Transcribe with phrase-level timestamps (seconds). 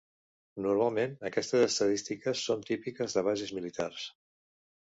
[0.65, 4.09] Normalment aquestes estadístiques són típiques de bases militars.